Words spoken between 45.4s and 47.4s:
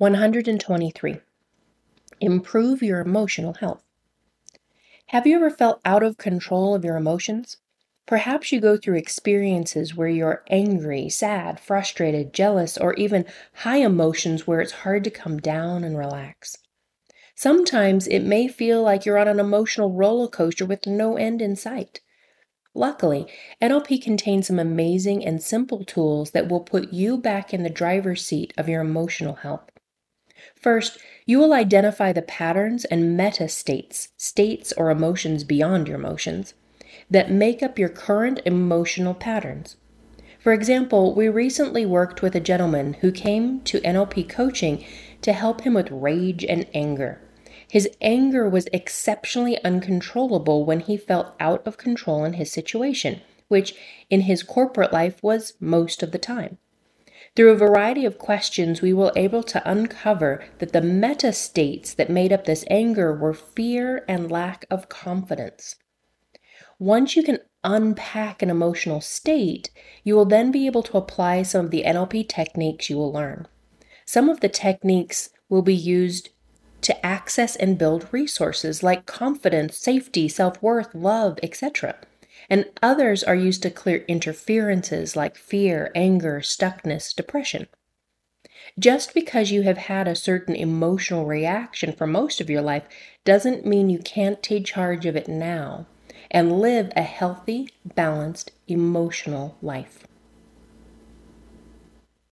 him with rage and anger.